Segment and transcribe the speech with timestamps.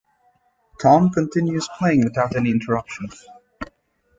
[0.81, 3.23] Tom continues playing without any interruptions.